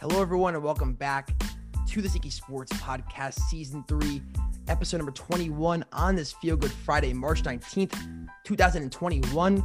[0.00, 1.32] Hello, everyone, and welcome back
[1.88, 4.22] to the Sneaky Sports Podcast, Season 3,
[4.68, 9.64] Episode number 21 on this Feel Good Friday, March 19th, 2021.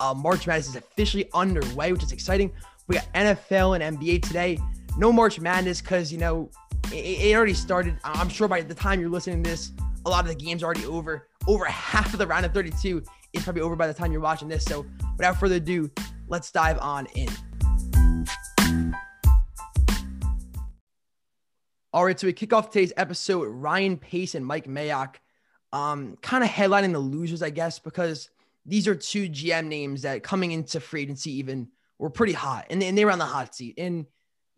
[0.00, 2.50] Uh, March Madness is officially underway, which is exciting.
[2.88, 4.58] We got NFL and NBA today.
[4.96, 6.50] No March Madness because, you know,
[6.90, 7.98] it, it already started.
[8.02, 9.72] I'm sure by the time you're listening to this,
[10.06, 11.28] a lot of the games are already over.
[11.46, 13.02] Over half of the round of 32
[13.34, 14.64] is probably over by the time you're watching this.
[14.64, 14.86] So,
[15.18, 15.90] without further ado,
[16.28, 17.28] let's dive on in.
[21.96, 23.48] All right, so we kick off today's episode.
[23.48, 25.14] Ryan Pace and Mike Mayock,
[25.72, 28.28] um, kind of headlining the losers, I guess, because
[28.66, 32.82] these are two GM names that coming into free agency even were pretty hot, and,
[32.82, 33.76] and they were on the hot seat.
[33.78, 34.04] And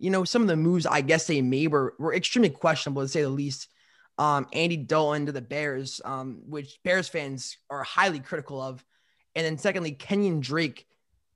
[0.01, 3.09] you know, some of the moves I guess they made were, were extremely questionable to
[3.09, 3.69] say the least.
[4.19, 8.84] Um, Andy Dalton to the Bears, um, which Bears fans are highly critical of,
[9.36, 10.89] and then secondly, Kenyon Drake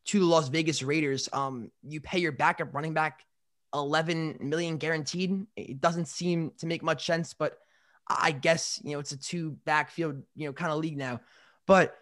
[0.07, 1.29] to the Las Vegas Raiders.
[1.33, 3.25] Um, you pay your backup running back
[3.75, 5.47] 11 million guaranteed.
[5.57, 7.59] It doesn't seem to make much sense, but
[8.09, 11.21] I guess, you know, it's a two backfield, you know, kind of league now.
[11.67, 11.97] But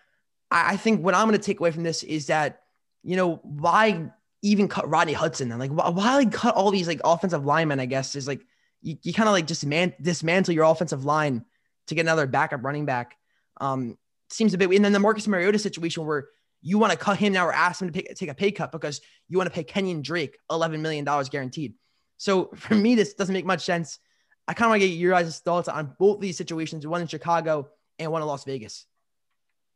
[0.51, 2.63] I think what I'm going to take away from this is that,
[3.03, 4.11] you know, why
[4.43, 5.59] even cut Rodney Hudson then?
[5.59, 7.79] Like, why, like cut all these like offensive linemen?
[7.79, 8.41] I guess is like
[8.83, 11.45] you, you kind of like just man, dismantle your offensive line
[11.87, 13.17] to get another backup running back.
[13.61, 13.97] Um,
[14.31, 16.29] seems a bit, and then the Marcus Mariota situation where
[16.63, 19.01] you want to cut him now or ask him to take a pay cut because
[19.29, 21.75] you want to pay Kenyon Drake $11 million guaranteed.
[22.19, 23.99] So for me, this doesn't make much sense.
[24.47, 27.07] I kind of want to get your guys' thoughts on both these situations, one in
[27.07, 28.87] Chicago and one in Las Vegas.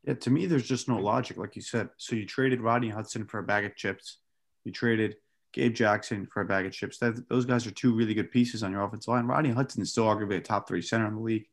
[0.05, 1.89] Yeah, to me, there's just no logic, like you said.
[1.97, 4.19] So you traded Rodney Hudson for a bag of chips.
[4.65, 5.17] You traded
[5.55, 6.99] Gabe Jackson for a bag of chips.
[6.99, 9.27] That, those guys are two really good pieces on your offensive line.
[9.27, 11.47] Rodney Hudson is still arguably a top three center in the league.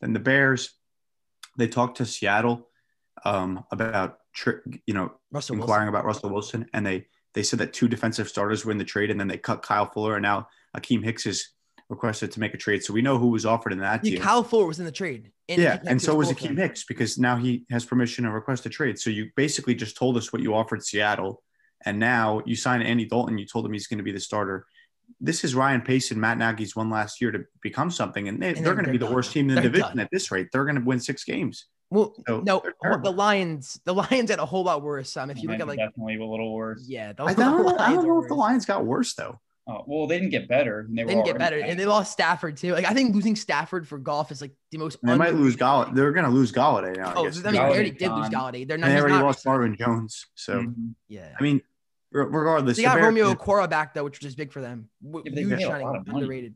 [0.00, 0.74] Then the Bears,
[1.56, 2.68] they talked to Seattle
[3.24, 4.18] um, about
[4.86, 5.88] you know Russell inquiring Wilson.
[5.88, 9.10] about Russell Wilson, and they they said that two defensive starters were in the trade,
[9.10, 11.50] and then they cut Kyle Fuller, and now Akiem Hicks is
[11.88, 12.82] requested to make a trade.
[12.82, 14.22] So we know who was offered in that yeah, deal.
[14.22, 15.30] Kyle Fuller was in the trade.
[15.48, 18.68] And yeah, and so was Akiem Hicks because now he has permission to request a
[18.68, 18.98] trade.
[18.98, 21.42] So you basically just told us what you offered Seattle,
[21.84, 23.38] and now you sign Andy Dalton.
[23.38, 24.66] You told him he's going to be the starter.
[25.20, 28.50] This is Ryan Pace and Matt Nagy's one last year to become something, and, they,
[28.50, 30.00] are going to be the worst team in the they're division done.
[30.00, 30.48] at this rate.
[30.52, 31.66] They're going to win six games.
[31.90, 32.62] Well, so no,
[33.02, 35.16] the Lions, the Lions had a whole lot worse.
[35.16, 36.84] Um, if you look at like definitely a little worse.
[36.88, 39.40] Yeah, I don't, I don't know if the Lions got worse though.
[39.68, 40.86] Oh, well, they didn't get better.
[40.88, 41.70] They, they didn't get better, bad.
[41.70, 42.72] and they lost Stafford too.
[42.72, 44.98] Like I think losing Stafford for Goff is like the most.
[45.02, 45.94] They might lose Golladay.
[45.94, 47.14] They're going to lose Golladay now.
[47.16, 48.68] Oh, I, I mean, Golladay they already did lose Golladay.
[48.68, 48.88] They're not.
[48.88, 50.26] they already lost Marvin Jones.
[50.36, 50.90] So mm-hmm.
[51.08, 51.62] yeah, I mean,
[52.12, 54.88] regardless, they got Romeo Okwara back though, which was big for them.
[55.02, 56.54] Yeah, Huge shining, underrated.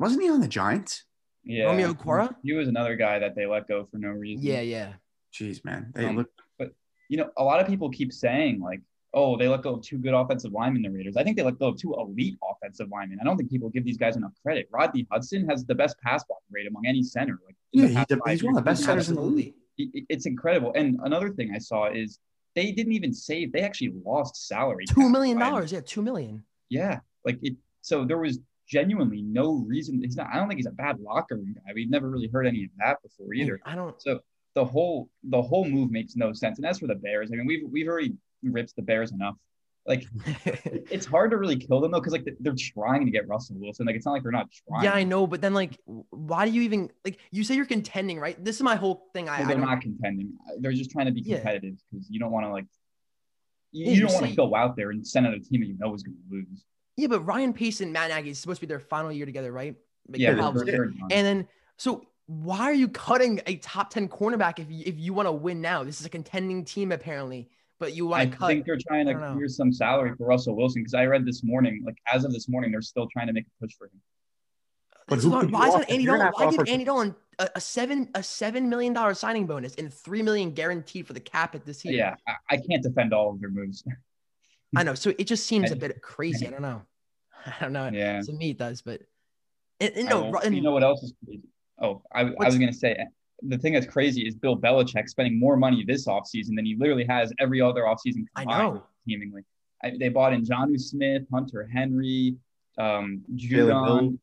[0.00, 1.04] Wasn't he on the Giants?
[1.44, 2.34] Yeah, Romeo Okwara.
[2.42, 4.44] He was another guy that they let go for no reason.
[4.44, 4.94] Yeah, yeah.
[5.32, 5.92] Jeez, man.
[5.94, 6.30] They um, look.
[6.58, 6.72] But
[7.08, 8.80] you know, a lot of people keep saying like,
[9.12, 11.16] "Oh, they let go of two good offensive linemen." The Raiders.
[11.16, 13.18] I think they let go of two elite offensive linemen.
[13.20, 14.68] I don't think people give these guys enough credit.
[14.72, 17.38] Rodney Hudson has the best pass block rate among any center.
[17.44, 19.54] Like, yeah, he's, the, he's one of the best centers in the league.
[19.76, 20.72] It's incredible.
[20.74, 22.20] And another thing I saw is
[22.54, 23.52] they didn't even save.
[23.52, 24.86] They actually lost salary.
[24.86, 25.72] Two million dollars.
[25.72, 26.44] Yeah, two million.
[26.70, 27.56] Yeah, like it.
[27.82, 30.00] So there was genuinely no reason.
[30.02, 30.28] He's not.
[30.32, 31.72] I don't think he's a bad locker room guy.
[31.74, 33.60] We've never really heard any of that before either.
[33.64, 34.00] I don't.
[34.00, 34.20] So
[34.54, 36.58] the whole the whole move makes no sense.
[36.58, 39.34] And as for the Bears, I mean, we've we've already ripped the Bears enough.
[39.86, 40.06] Like
[40.90, 43.86] it's hard to really kill them though, because like they're trying to get Russell Wilson.
[43.86, 44.84] Like it's not like they're not trying.
[44.84, 45.78] Yeah, I know, but then like,
[46.10, 47.18] why do you even like?
[47.30, 48.42] You say you're contending, right?
[48.42, 49.28] This is my whole thing.
[49.28, 50.32] I, well, they're I not contending.
[50.60, 52.14] They're just trying to be competitive because yeah.
[52.14, 52.66] you don't want to like.
[53.72, 55.76] You, you don't want to go out there and send out a team that you
[55.78, 56.64] know is going to lose.
[56.96, 59.52] Yeah, but Ryan Pace and Matt Nagy is supposed to be their final year together,
[59.52, 59.74] right?
[60.08, 64.82] Like, yeah, and then so why are you cutting a top ten cornerback if you,
[64.86, 65.82] if you want to win now?
[65.82, 68.46] This is a contending team apparently, but you want to cut.
[68.46, 71.42] I think they're trying to clear some salary for Russell Wilson because I read this
[71.42, 74.00] morning, like as of this morning, they're still trying to make a push for him.
[75.06, 76.32] But who not, why is not Andy Dalton?
[76.32, 80.22] Why give Andy Dalton a, a, seven a seven million dollar signing bonus and three
[80.22, 81.94] million guaranteed for the cap at this year?
[81.94, 83.84] Yeah, I, I can't defend all of their moves.
[84.76, 86.46] I know, so it just seems a bit crazy.
[86.46, 86.82] I don't know.
[87.46, 87.90] I don't know.
[87.92, 88.20] Yeah.
[88.22, 89.02] To me, it does, but
[89.80, 91.48] and, and no, and, you know what else is crazy?
[91.80, 92.96] Oh, I, I was gonna say
[93.42, 97.04] the thing that's crazy is Bill Belichick spending more money this offseason than he literally
[97.04, 98.84] has every other offseason I know.
[99.06, 99.42] Seemingly,
[99.82, 102.36] I, they bought in Jonnu Smith, Hunter Henry,
[102.78, 104.18] um, Judon,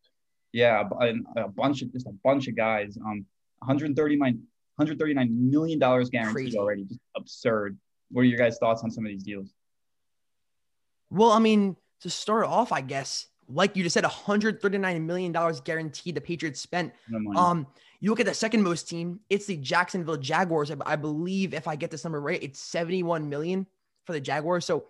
[0.54, 2.98] yeah, a, a, bunch of just a bunch of guys.
[2.98, 3.26] Um,
[3.60, 4.34] 139,
[4.76, 6.58] 139 million dollars guaranteed Crazy.
[6.58, 7.78] already, just absurd.
[8.10, 9.54] What are your guys' thoughts on some of these deals?
[11.12, 15.60] Well, I mean, to start off, I guess, like you just said, 139 million dollars
[15.60, 16.94] guaranteed the Patriots spent.
[17.10, 17.68] No um,
[18.00, 20.72] you look at the second most team, it's the Jacksonville Jaguars.
[20.72, 23.68] I, I, believe if I get this number right, it's 71 million
[24.06, 24.66] for the Jaguars.
[24.66, 24.86] So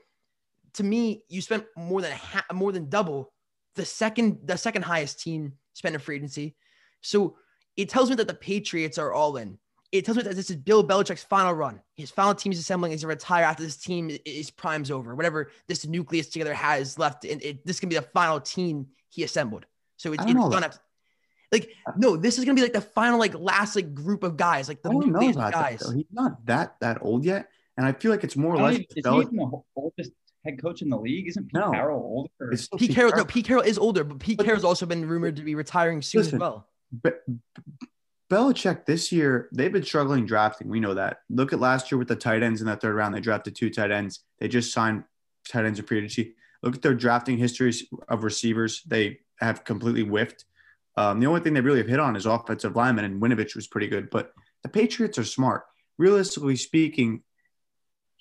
[0.76, 3.34] to me, you spent more than ha- more than double
[3.76, 6.56] the second the second highest team spent in free agency.
[7.02, 7.36] So
[7.76, 9.58] it tells me that the Patriots are all in.
[9.92, 11.82] It tells me that this is Bill Belichick's final run.
[11.98, 15.16] His final team is assembling is to retire after this team is prime's over.
[15.16, 19.24] Whatever this nucleus together has left, and it, this can be the final team he
[19.24, 19.66] assembled.
[19.98, 20.80] So it's, it's gonna have
[21.52, 24.70] like no, this is gonna be like the final like last like group of guys,
[24.70, 25.80] like the nucleus guys.
[25.80, 28.80] That, He's not that that old yet, and I feel like it's more or less.
[28.96, 29.32] Is Belichick.
[29.32, 30.12] he the oldest
[30.46, 31.28] head coach in the league?
[31.28, 31.72] Isn't Pete no.
[31.72, 32.56] Carroll older?
[32.56, 35.36] Pete, Pete Carroll, no, Pete Carroll is older, but Pete but, Carroll's also been rumored
[35.36, 36.68] to be retiring soon listen, as well.
[36.92, 37.24] But
[38.32, 40.70] Belichick this year, they've been struggling drafting.
[40.70, 41.20] We know that.
[41.30, 43.14] Look at last year with the tight ends in that third round.
[43.14, 44.22] They drafted two tight ends.
[44.40, 45.04] They just signed
[45.50, 46.36] tight ends of agency.
[46.64, 48.84] Look at their drafting histories of receivers.
[48.88, 50.46] They have completely whiffed.
[50.96, 53.68] Um, the only thing they really have hit on is offensive lineman, and Winovich was
[53.68, 54.10] pretty good.
[54.10, 54.32] But
[54.64, 55.64] the Patriots are smart.
[55.98, 57.24] Realistically speaking,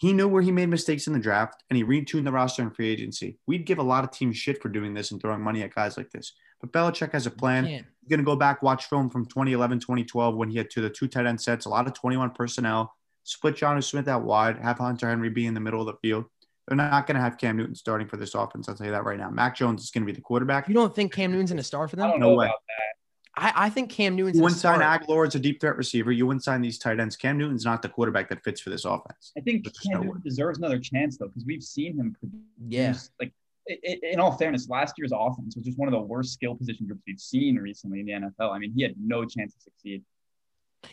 [0.01, 2.71] he knew where he made mistakes in the draft and he retuned the roster in
[2.71, 3.37] free agency.
[3.47, 5.99] We'd give a lot of teams shit for doing this and throwing money at guys
[5.99, 6.33] like this.
[6.63, 7.67] But Belichick has a plan.
[7.67, 10.89] He's going to go back, watch film from 2011, 2012 when he had to the
[10.89, 12.95] two tight end sets, a lot of 21 personnel,
[13.25, 16.25] split Jonnu Smith out wide, have Hunter Henry be in the middle of the field.
[16.67, 18.71] They're not going to have Cam Newton starting for this offense.
[18.71, 19.29] I'll tell you that right now.
[19.29, 20.67] Mac Jones is going to be the quarterback.
[20.67, 22.07] You don't think Cam Newton's going to start for them?
[22.07, 22.47] I don't know no way.
[22.47, 23.00] about that.
[23.37, 24.37] I, I think Cam Newton's.
[24.37, 26.11] You wouldn't sign Agholor as a deep threat receiver.
[26.11, 27.17] You wouldn't sign these tight ends.
[27.17, 29.33] Cam Newton's not the quarterback that fits for this offense.
[29.37, 32.41] I think Cam Newton deserves another chance though, because we've seen him produce.
[32.69, 32.95] Yeah.
[33.21, 33.33] Like,
[33.67, 36.57] it, it, in all fairness, last year's offense was just one of the worst skill
[36.57, 38.51] position groups we've seen recently in the NFL.
[38.51, 40.03] I mean, he had no chance to succeed.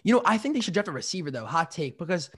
[0.03, 1.45] You know, I think they should draft a receiver though.
[1.45, 2.29] Hot take because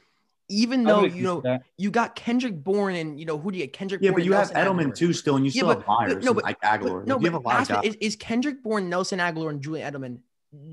[0.50, 1.63] even though you know that.
[1.78, 4.01] you got Kendrick Bourne and you know who do you get Kendrick?
[4.01, 4.96] Yeah, Bourne but you have Edelman Agholor.
[4.96, 6.25] too still, and you yeah, still but, have Myers.
[6.25, 7.06] No, but like Agholor.
[7.06, 9.94] no, like, you have a lot of Is, is Kendrick Bourne, Nelson Agholor, and Julian
[9.94, 10.19] Edelman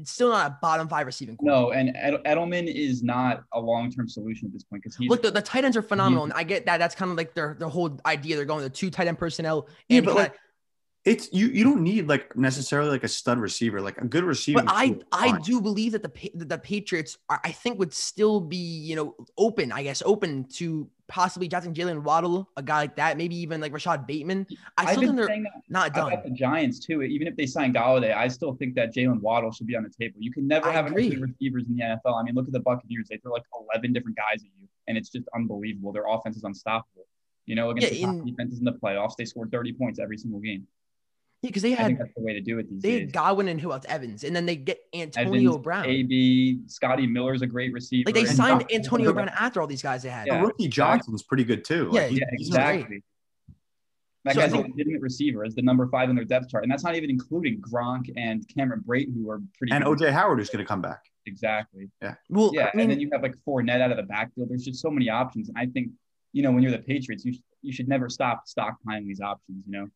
[0.05, 1.49] still not a bottom five receiving core.
[1.49, 1.95] No, and
[2.25, 5.65] Edelman is not a long term solution at this point because look the, the tight
[5.65, 6.79] ends are phenomenal, and I get that.
[6.79, 8.37] That's kind of like their their whole idea.
[8.37, 9.69] They're going the two tight end personnel.
[9.91, 10.35] And yeah, but like,
[11.07, 14.61] it's you you don't need like necessarily like a stud receiver like a good receiver
[14.63, 18.41] but i i do believe that the that the patriots are, i think would still
[18.41, 22.97] be you know open i guess open to possibly drafting Jaylen Waddle, a guy like
[22.97, 24.45] that, maybe even like Rashod Bateman.
[24.77, 26.13] I still think they're not done.
[26.13, 27.01] About the Giants too.
[27.03, 29.91] Even if they sign Golladay, I still think that Jaylen Waddle should be on the
[29.91, 30.17] table.
[30.19, 31.07] You can never I have agree.
[31.13, 32.19] enough receivers in the NFL.
[32.19, 34.99] I mean, look at the Buccaneers; they throw like eleven different guys at you, and
[34.99, 35.93] it's just unbelievable.
[35.93, 37.07] Their offense is unstoppable.
[37.45, 40.01] You know, against yeah, the top in, defenses in the playoffs, they scored thirty points
[40.01, 40.67] every single game.
[41.43, 43.01] Yeah, because they had that's the way to do it these they days.
[43.03, 43.85] had Godwin and who else?
[43.89, 45.87] Evans, and then they get Antonio Evans, Brown.
[45.87, 48.05] AB, Scotty Miller's a great receiver.
[48.07, 50.27] Like they signed and Antonio Brown after all these guys they had.
[50.27, 50.41] Yeah.
[50.41, 51.91] Rookie Johnson's pretty good too.
[51.93, 53.03] Yeah, like, yeah, exactly.
[54.25, 56.73] That so, guy's a legitimate receiver as the number five in their depth chart, and
[56.73, 59.73] that's not even including Gronk and Cameron Brate, who are pretty.
[59.73, 61.05] And OJ Howard, is going to come back.
[61.27, 61.91] Exactly.
[62.03, 62.15] Yeah.
[62.29, 64.49] Well, yeah, I mean, and then you have like Fournette out of the backfield.
[64.49, 65.91] There's just so many options, and I think
[66.33, 69.65] you know when you're the Patriots, you sh- you should never stop stockpiling these options.
[69.65, 69.87] You know.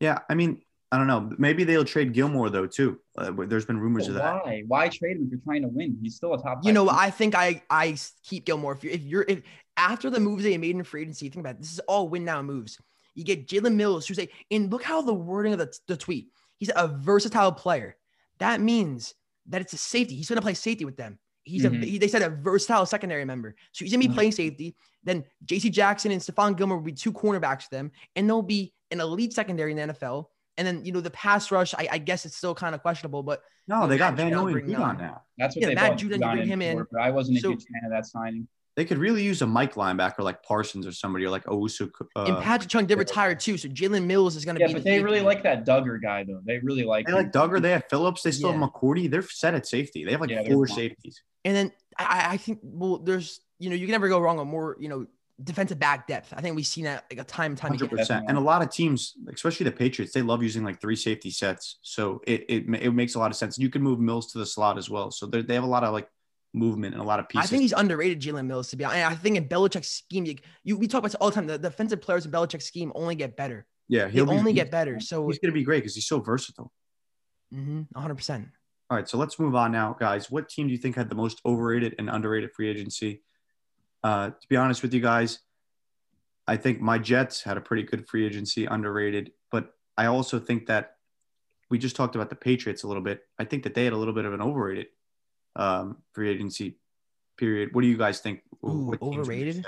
[0.00, 0.62] Yeah, I mean,
[0.96, 1.30] I don't know.
[1.36, 2.98] Maybe they'll trade Gilmore though too.
[3.18, 4.46] Uh, there's been rumors of that.
[4.46, 4.62] Why?
[4.66, 5.98] Why trade him if you're trying to win?
[6.00, 6.64] He's still a top.
[6.64, 8.72] You know, I think I I keep Gilmore.
[8.72, 9.42] If you're if you're if
[9.76, 12.24] after the moves they made in free agency, think about it, this is all win
[12.24, 12.78] now moves.
[13.14, 16.28] You get Jalen Mills, who's a and look how the wording of the, the tweet.
[16.56, 17.94] He's a versatile player.
[18.38, 19.12] That means
[19.48, 20.16] that it's a safety.
[20.16, 21.18] He's going to play safety with them.
[21.42, 21.82] He's mm-hmm.
[21.82, 23.54] a he, they said a versatile secondary member.
[23.72, 24.14] So he's gonna be mm-hmm.
[24.14, 24.76] playing safety.
[25.04, 28.72] Then JC Jackson and Stephon Gilmore will be two cornerbacks for them, and they'll be
[28.90, 30.28] an elite secondary in the NFL.
[30.58, 33.22] And then you know the pass rush, I, I guess it's still kind of questionable,
[33.22, 35.22] but no, you know, they got Van Noy on now.
[35.38, 36.86] That's what yeah, they Matt Judon, bring him in.
[36.98, 38.48] I wasn't so, a huge fan of that signing.
[38.76, 41.90] They could really use a Mike linebacker like Parsons or somebody or like Owusu.
[42.14, 44.74] Uh, and Patrick Chung did retire too, so Jalen Mills is going to yeah, be.
[44.74, 46.40] but the they really like that Dugger guy though.
[46.44, 47.06] They really like.
[47.06, 47.18] They him.
[47.18, 47.60] like Dugger.
[47.60, 48.22] They have Phillips.
[48.22, 48.60] They still yeah.
[48.60, 49.10] have McCourty.
[49.10, 50.04] They're set at safety.
[50.04, 51.22] They have like yeah, four safeties.
[51.44, 54.46] And then I, I think well, there's you know you can never go wrong with
[54.46, 55.06] more you know
[55.42, 56.32] defensive back depth.
[56.34, 57.92] I think we've seen that like a time time 100%.
[57.92, 58.24] Again.
[58.28, 61.78] And a lot of teams, especially the Patriots, they love using like three safety sets.
[61.82, 63.58] So it, it, it makes a lot of sense.
[63.58, 65.10] You can move Mills to the slot as well.
[65.10, 66.08] So they have a lot of like
[66.54, 67.46] movement and a lot of pieces.
[67.46, 69.06] I think he's underrated, Jalen Mills, to be honest.
[69.06, 71.46] I think in Belichick's scheme, you, you we talk about all the time.
[71.46, 73.66] The, the defensive players in Belichick's scheme only get better.
[73.88, 74.98] Yeah, he'll only get better.
[74.98, 76.72] So he's going to be great because he's so versatile.
[77.54, 78.46] Mm-hmm, 100%.
[78.88, 80.30] All right, so let's move on now, guys.
[80.30, 83.22] What team do you think had the most overrated and underrated free agency?
[84.06, 85.40] Uh, to be honest with you guys,
[86.46, 89.32] I think my Jets had a pretty good free agency, underrated.
[89.50, 90.92] But I also think that
[91.70, 93.22] we just talked about the Patriots a little bit.
[93.36, 94.86] I think that they had a little bit of an overrated
[95.56, 96.78] um, free agency
[97.36, 97.70] period.
[97.74, 98.42] What do you guys think?
[98.64, 99.66] Ooh, overrated?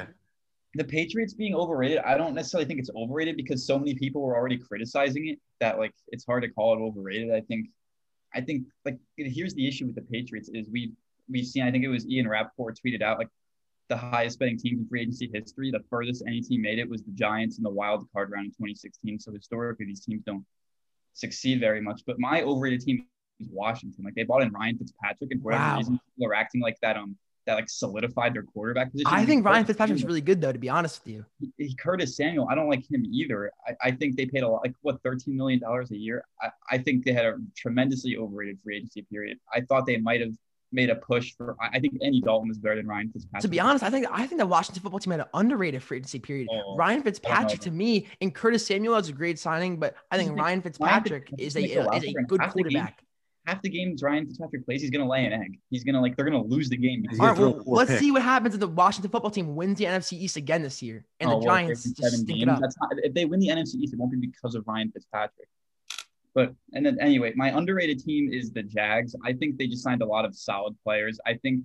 [0.75, 4.37] The Patriots being overrated, I don't necessarily think it's overrated because so many people were
[4.37, 7.33] already criticizing it that like it's hard to call it overrated.
[7.33, 7.71] I think,
[8.33, 10.93] I think like here's the issue with the Patriots is we
[11.29, 11.65] we've seen.
[11.65, 13.31] I think it was Ian Rapoport tweeted out like
[13.89, 15.71] the highest betting teams in free agency history.
[15.71, 18.51] The furthest any team made it was the Giants in the wild card round in
[18.53, 19.19] 2016.
[19.21, 20.45] So historically, these teams don't
[21.15, 22.03] succeed very much.
[22.07, 23.07] But my overrated team
[23.41, 24.05] is Washington.
[24.05, 25.77] Like they bought in Ryan Fitzpatrick, and for whatever Wow.
[25.79, 26.97] reason, people are acting like that.
[26.97, 27.17] Um,
[27.47, 29.11] that like solidified their quarterback position.
[29.11, 31.25] I think Ryan Fitzpatrick's really good though, to be honest with you.
[31.57, 33.51] he- Curtis Samuel, I don't like him either.
[33.67, 36.25] I, I think they paid a lot, like what, $13 million a year.
[36.43, 39.39] I, I think they had a tremendously overrated free agency period.
[39.51, 40.33] I thought they might have
[40.73, 43.43] made a push for, I, I think Andy Dalton is better than Ryan Fitzpatrick.
[43.43, 45.99] To be honest, I think I think the Washington football team had an underrated free
[45.99, 46.49] agency period.
[46.51, 50.17] Oh, oh Ryan Fitzpatrick to me and Curtis Samuel is a great signing, but I
[50.19, 53.03] think Ryan Fitzpatrick Fitzpatrick is a a is a good Half the game- quarterback.
[53.47, 55.59] half the games Ryan Fitzpatrick plays, he's going to lay an egg.
[55.71, 57.03] He's going to like, they're going to lose the game.
[57.09, 58.01] He's All gonna right, throw well, let's picks.
[58.03, 61.07] see what happens if the Washington football team wins the NFC East again this year,
[61.19, 62.61] and Oh, the Giants they're just seven stink it up.
[62.61, 65.49] That's not, if they win the NFC East, it won't be because of Ryan Fitzpatrick.
[66.35, 69.15] But and then anyway, my underrated team is the Jags.
[69.25, 71.19] I think they just signed a lot of solid players.
[71.27, 71.65] I think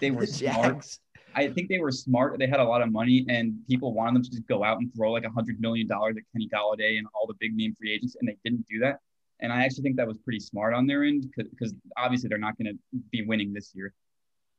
[0.00, 0.74] they were The smart.
[0.74, 1.00] Jags.
[1.36, 2.38] I think they were smart.
[2.38, 4.94] They had a lot of money, and people wanted them to just go out and
[4.94, 7.92] throw like a hundred million dollars at Kenny Golladay and all the big name free
[7.92, 9.00] agents, and they didn't do that.
[9.40, 12.56] And I actually think that was pretty smart on their end because obviously they're not
[12.56, 13.92] going to be winning this year.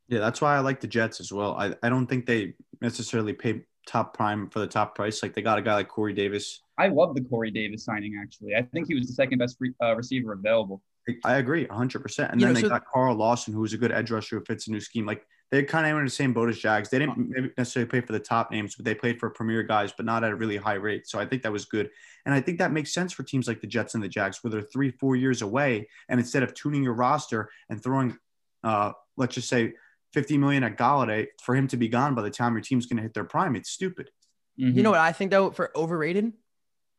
[0.09, 1.55] Yeah, that's why I like the Jets as well.
[1.55, 5.21] I, I don't think they necessarily pay top prime for the top price.
[5.21, 6.61] Like they got a guy like Corey Davis.
[6.77, 8.19] I love the Corey Davis signing.
[8.21, 10.81] Actually, I think he was the second best free, uh, receiver available.
[11.23, 12.31] I agree 100%.
[12.31, 14.39] And You then know, they so- got Carl Lawson, who was a good edge rusher
[14.39, 15.05] who fits a new scheme.
[15.05, 16.89] Like they kind of went in the same boat as Jags.
[16.89, 20.03] They didn't necessarily play for the top names, but they played for premier guys, but
[20.05, 21.07] not at a really high rate.
[21.07, 21.91] So I think that was good.
[22.25, 24.49] And I think that makes sense for teams like the Jets and the Jags, where
[24.49, 25.87] they're three, four years away.
[26.09, 28.17] And instead of tuning your roster and throwing,
[28.63, 29.73] uh, let's just say,
[30.15, 32.97] 50 million at Golladay for him to be gone by the time your team's going
[32.97, 34.09] to hit their prime, it's stupid.
[34.59, 34.77] Mm-hmm.
[34.77, 36.31] You know what I think though for overrated?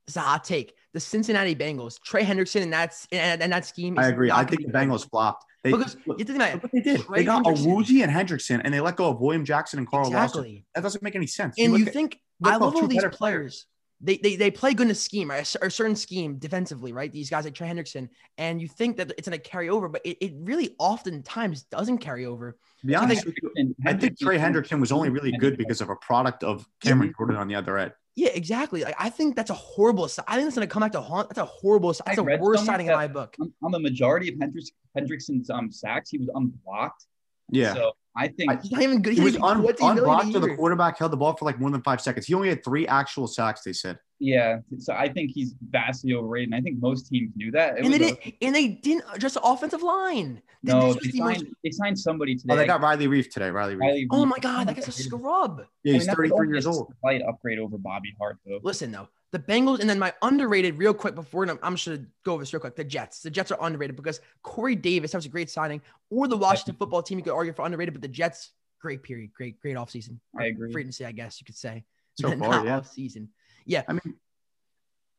[0.07, 0.75] It's a hot take.
[0.93, 3.99] The Cincinnati Bengals, Trey Hendrickson, and that's and, and that scheme.
[3.99, 4.31] I agree.
[4.31, 5.01] I think be the good.
[5.01, 5.45] Flopped.
[5.65, 7.01] They, because look, you think about look what they did.
[7.01, 9.89] Trey they got Hendrickson- Awuzie and Hendrickson, and they let go of William Jackson and
[9.89, 10.63] Carl Lawson.
[10.75, 11.57] That doesn't make any sense.
[11.59, 13.67] And look you at- think look I love all these better players.
[14.01, 15.57] They, they they play good in a scheme, right?
[15.63, 17.11] A A certain scheme defensively, right?
[17.11, 20.19] These guys like Trey Hendrickson, and you think that it's gonna carry over, but it,
[20.21, 22.59] it really oftentimes doesn't carry over.
[22.81, 25.57] to be I honest think- with you, I think Trey Hendrickson was only really good
[25.57, 27.93] because of a product of Cameron Jordan on the other end.
[28.17, 28.83] Yeah, exactly.
[28.85, 30.05] Like I think that's a horrible.
[30.29, 31.29] I think that's gonna come back to haunt.
[31.31, 31.95] That's a horrible.
[31.95, 33.35] si- That's I a read worst somewhere signing in my book.
[33.41, 37.07] on, on the majority of Hendricks, Hendrickson's um, sacks, he was unblocked.
[37.51, 37.75] Yeah.
[37.75, 39.13] So I think I- He's not even good.
[39.15, 41.17] he He's was not un- even $14 million a unblocked to the quarterback held the
[41.17, 42.27] ball for like more than five seconds.
[42.27, 43.99] He only had three actual sacks, they said.
[44.19, 44.59] yeah.
[44.79, 47.77] So I think he's vastly overrated, and I think most teams knew that.
[47.79, 48.35] It and they was a- didn't.
[48.41, 50.43] And they didn't address the offensive line.
[50.65, 52.55] Th- no, they was the most- signed, they signed somebody today.
[52.55, 53.51] Oh, they got Riley Reiff today.
[53.51, 53.81] Riley Reiff.
[53.81, 54.29] Riley oh Reiff.
[54.29, 55.63] my god, that guy's a scrub.
[55.85, 56.93] Yeah, I he's mean, 33 years old.
[57.03, 58.59] Slight upgrade over Bobby Hart, though.
[58.63, 61.87] Listen though, the Bengals, and then my underrated, real quick before and I'm, I'm just
[61.87, 62.77] gonna go over this real quick.
[62.77, 66.29] The Jets, the Jets are underrated because Corey Davis that was a great signing, or
[66.29, 69.61] the Washington football team you could argue for underrated, but the Jets, great period, great,
[69.61, 70.19] great offseason.
[70.39, 70.73] I agree.
[70.73, 71.85] Free agency, I guess you could say.
[72.21, 72.81] So Not far, yeah.
[72.81, 73.29] Offseason.
[73.67, 74.15] Yeah, I mean,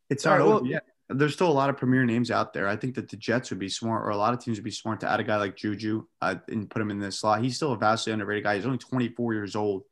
[0.10, 0.84] it's All not right, over well- yet.
[1.10, 2.68] There's still a lot of premier names out there.
[2.68, 4.72] I think that the Jets would be smart, or a lot of teams would be
[4.72, 7.42] smart to add a guy like Juju uh, and put him in this slot.
[7.42, 8.56] He's still a vastly underrated guy.
[8.58, 9.84] He's only 24 years old.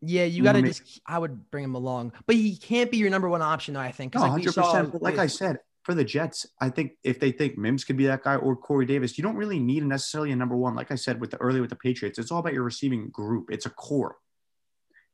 [0.00, 1.00] Yeah, you You got to make- just.
[1.06, 3.80] I would bring him along, but he can't be your number one option, though.
[3.80, 4.14] I think.
[4.14, 4.52] No, like 100%.
[4.52, 8.06] saw like I said, for the Jets, I think if they think Mims could be
[8.06, 10.74] that guy or Corey Davis, you don't really need necessarily a number one.
[10.74, 13.50] Like I said with the early with the Patriots, it's all about your receiving group.
[13.50, 14.16] It's a core.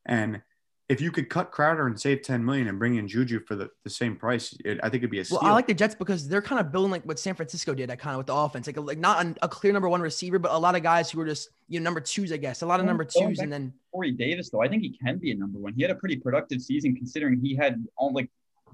[0.05, 0.41] And
[0.87, 3.69] if you could cut Crowder and save 10 million and bring in Juju for the,
[3.83, 5.39] the same price, it, I think it'd be a steal.
[5.41, 7.89] Well, I like the Jets because they're kind of building like what San Francisco did,
[7.89, 10.37] that kind of with the offense, like like not a, a clear number one receiver,
[10.37, 12.67] but a lot of guys who were just you know number twos, I guess, a
[12.67, 15.35] lot of number twos, and then Corey Davis, though, I think he can be a
[15.35, 15.73] number one.
[15.73, 18.29] He had a pretty productive season considering he had all like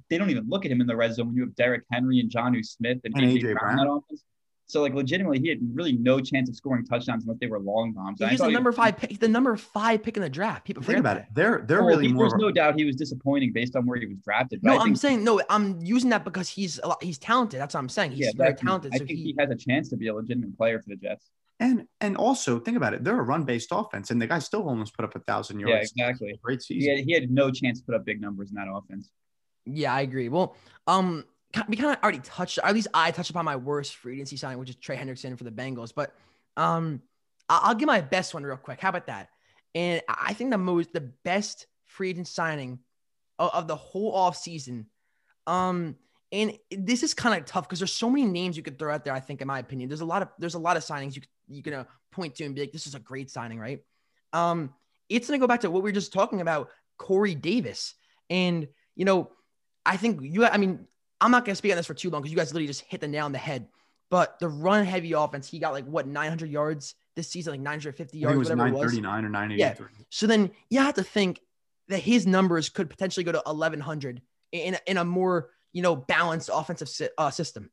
[0.09, 2.19] they don't even look at him in the red zone when you have Derrick Henry
[2.19, 3.53] and Jonnu Smith and, And AJ A.J.
[3.53, 3.77] Brown, Brown.
[3.77, 4.23] that offense.
[4.71, 7.91] So like legitimately, he had really no chance of scoring touchdowns unless they were long
[7.91, 8.21] bombs.
[8.21, 10.29] And I he's thought the he- number five pick, the number five pick in the
[10.29, 10.63] draft.
[10.65, 11.23] People think about that.
[11.23, 11.33] it.
[11.33, 12.29] They're they're Oh, really he- more.
[12.29, 14.63] There's no doubt he was disappointing based on where he was drafted.
[14.63, 15.41] No, I I'm saying no.
[15.49, 17.59] I'm using that because he's a lot, he's talented.
[17.59, 18.11] That's what I'm saying.
[18.11, 18.93] He's yeah, very talented.
[18.93, 20.95] I So think he, he has a chance to be a legitimate player for the
[20.95, 21.29] Jets.
[21.59, 23.03] and and also think about it.
[23.03, 25.91] They're a run based offense, and the guy still almost put up a thousand yards.
[25.97, 26.39] Yeah, exactly.
[26.41, 26.95] Great He season.
[26.95, 29.11] had, he had no chance to put up big numbers in that offense.
[29.65, 30.29] yeah, I agree.
[30.29, 30.55] Well,
[30.87, 31.27] um, ki-
[31.67, 34.37] we kind of already touched, or at least I touched upon my worst free agency
[34.37, 35.93] signing, which is Trey Hendrickson for the Bengals.
[35.93, 36.13] But
[36.57, 37.01] um,
[37.49, 38.79] I'll give my best one real quick.
[38.79, 39.29] How about that?
[39.75, 42.79] And I think the most, the best free agent signing
[43.39, 44.87] of, of the whole off season.
[45.47, 45.95] Um,
[46.31, 49.03] and this is kind of tough because there's so many names you could throw out
[49.03, 49.13] there.
[49.13, 51.21] I think, in my opinion, there's a lot of there's a lot of signings you
[51.49, 53.83] you can uh, point to and be like, this is a great signing, right?
[54.31, 54.73] Um,
[55.09, 57.95] it's gonna go back to what we were just talking about, Corey Davis,
[58.29, 59.29] and you know,
[59.85, 60.45] I think you.
[60.45, 60.87] I mean,
[61.21, 62.99] I'm not gonna speak on this for too long because you guys literally just hit
[62.99, 63.67] the nail on the head.
[64.09, 68.17] But the run heavy offense, he got like what 900 yards this season, like 950
[68.17, 68.93] yards, it was whatever it was.
[68.93, 69.87] 939 or 983.
[69.97, 70.05] Yeah.
[70.09, 71.39] So then you have to think
[71.87, 76.49] that his numbers could potentially go to 1100 in, in a more, you know, balanced
[76.51, 77.69] offensive si- uh, system.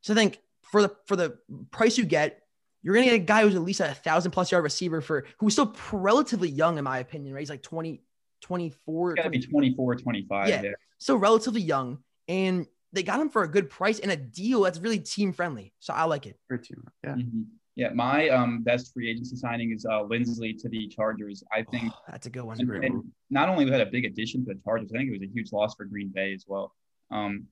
[0.00, 1.38] So I think for the for the
[1.70, 2.42] price you get,
[2.82, 5.52] you're gonna get a guy who's at least a thousand plus yard receiver for who's
[5.54, 7.40] still relatively young in my opinion, right?
[7.40, 8.00] He's like 20,
[8.42, 10.62] 24, got to be 24, 25 Yeah.
[10.62, 10.76] there.
[10.98, 14.78] still relatively young, and they got him for a good price and a deal that's
[14.78, 15.72] really team friendly.
[15.80, 16.38] So I like it.
[16.48, 16.82] Great team.
[17.04, 17.14] Yeah.
[17.14, 17.44] Mhm.
[17.74, 21.44] Yeah, my um, best free agency signing is uh, Linsley to the Chargers.
[21.52, 22.58] I think Oh, that's a good one.
[22.58, 25.10] a great and not only was that a big addition to the Chargers, I think
[25.10, 26.72] it was a huge loss for Green Bay as well.
[27.10, 27.44] Um,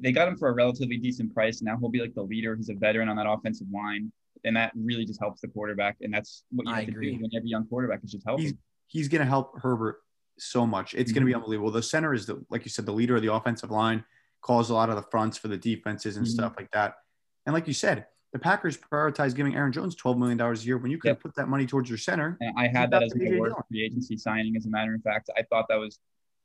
[0.00, 1.62] they got him for a relatively decent price.
[1.62, 2.54] Now he'll be like the leader.
[2.54, 4.12] He's a veteran on that offensive line,
[4.44, 5.96] and that really just helps the quarterback.
[6.00, 7.16] And that's what you I have to agree.
[7.16, 8.58] do when you have a young quarterback is just help He's him.
[8.86, 9.96] he's going to help Herbert
[10.38, 10.94] so much.
[10.94, 11.72] It's going to be unbelievable.
[11.72, 14.04] The center is the like you said, the leader of the offensive line,
[14.42, 16.30] calls a lot of the fronts for the defenses and Mhm.
[16.30, 16.96] stuff like that.
[17.46, 20.78] And like you said, the Packers prioritize giving Aaron Jones twelve million dollars a year
[20.78, 21.20] when you could Yep.
[21.20, 22.36] put that money towards your center.
[22.40, 24.56] And I had that as a my AJ worst free agency signing.
[24.56, 25.98] As a matter of fact, I thought that was,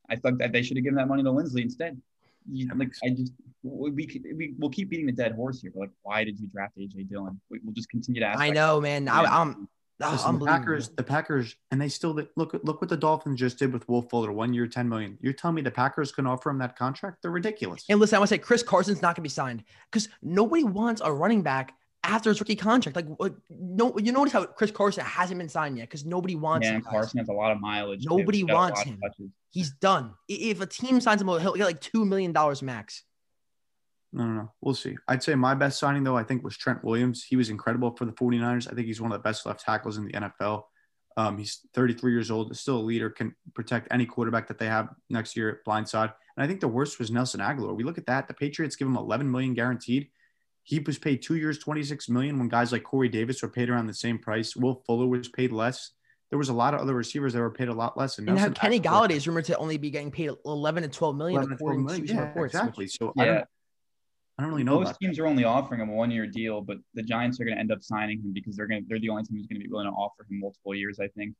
[0.09, 2.01] I thought that they should have given that money to Linsley instead.
[2.49, 5.71] You, like I just we we we will keep beating the dead horse here.
[5.73, 7.39] But like, why did you draft AJ Dillon?
[7.49, 8.39] We, we'll just continue to ask.
[8.39, 9.07] I know, man.
[9.07, 9.67] I, question.
[9.99, 10.45] I'm Listen, the.
[10.45, 12.29] Packers, the Packers, and they still look
[12.63, 15.17] look what the Dolphins just did with Will Fuller, one year, ten million.
[15.21, 17.23] You're telling me the Packers can offer him that contract?
[17.23, 17.83] They're ridiculous.
[17.89, 20.63] And listen, I want to say Chris Carson's not going to be signed because nobody
[20.63, 21.73] wants a running back
[22.03, 22.95] after his rookie contract.
[22.95, 26.65] Like, what- no, you notice how Chris Carson hasn't been signed yet because nobody wants
[26.67, 26.81] Yeah, him.
[26.81, 26.91] guys.
[26.91, 28.05] Carson has a lot of mileage.
[28.05, 29.01] Nobody He's got a wants him.
[29.49, 30.13] He's done.
[30.27, 33.03] If a team signs him, he'll get like two million dollars max.
[34.17, 34.51] No, no, no.
[34.61, 34.95] We'll see.
[35.07, 37.23] I'd say my best signing, though, I think was Trent Williams.
[37.23, 38.67] He was incredible for the 49ers.
[38.71, 40.63] I think he's one of the best left tackles in the NFL.
[41.17, 44.89] Um, he's 33 years old, still a leader, can protect any quarterback that they have
[45.11, 46.13] next year at blindside.
[46.35, 47.75] And I think the worst was Nelson Agholor.
[47.75, 48.27] We look at that.
[48.27, 50.09] The Patriots give him 11 million guaranteed.
[50.63, 53.85] He was paid two years, 26 million when guys like Corey Davis were paid around
[53.87, 54.55] the same price.
[54.55, 55.91] Will Fuller was paid less.
[56.29, 58.17] There was a lot of other receivers that were paid a lot less.
[58.17, 60.89] And how Nelson Kenny Agholor- Golladay is rumored to only be getting paid 11 to
[60.89, 62.53] 12 million 11 to 12 according to some Yeah, reports.
[62.53, 62.87] which- exactly.
[62.87, 63.45] So I don't,
[64.37, 66.77] I don't really know most about teams are only offering him a one-year deal, but
[66.93, 69.09] the Giants are going to end up signing him because they're going to they're the
[69.09, 70.99] only team who's going to be willing to offer him multiple years.
[70.99, 71.35] I think.